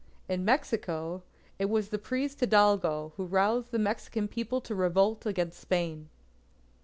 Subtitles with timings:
[0.27, 1.21] In Mexico,
[1.59, 6.09] it was the priest Hidalgo who roused the Mexican People to revolt against Spain.